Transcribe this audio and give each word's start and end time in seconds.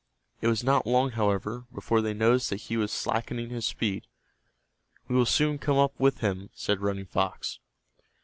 It 0.41 0.47
was 0.47 0.63
not 0.63 0.87
long, 0.87 1.11
however, 1.11 1.67
before 1.71 2.01
they 2.01 2.15
noticed 2.15 2.49
that 2.49 2.55
he 2.61 2.75
was 2.75 2.91
slackening 2.91 3.51
his 3.51 3.67
speed. 3.67 4.07
"We 5.07 5.15
will 5.15 5.27
soon 5.27 5.59
come 5.59 5.77
up 5.77 5.93
with 5.99 6.21
him," 6.21 6.49
said 6.55 6.79
Running 6.81 7.05
Fox. 7.05 7.59